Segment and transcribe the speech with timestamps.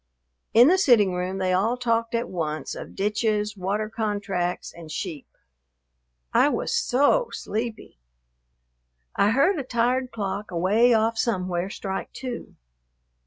[0.55, 5.27] In the sitting room they all talked at once of ditches, water contracts, and sheep.
[6.33, 7.99] I was so sleepy.
[9.15, 12.55] I heard a tired clock away off somewhere strike two.